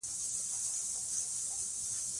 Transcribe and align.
خشونت 0.03 2.01